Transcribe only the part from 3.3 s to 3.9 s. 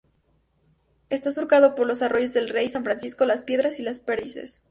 Piedras y